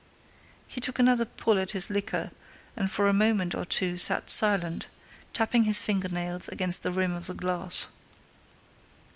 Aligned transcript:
He 0.65 0.81
took 0.81 0.97
another 0.97 1.25
pull 1.25 1.59
at 1.59 1.73
his 1.73 1.91
liquor 1.91 2.31
and 2.75 2.89
for 2.89 3.07
a 3.07 3.13
moment 3.13 3.53
or 3.53 3.65
two 3.65 3.97
sat 3.99 4.31
silent, 4.31 4.87
tapping 5.31 5.65
his 5.65 5.77
finger 5.77 6.09
nails 6.09 6.47
against 6.47 6.81
the 6.81 6.91
rim 6.91 7.11
of 7.11 7.27
the 7.27 7.35
glass. 7.35 7.85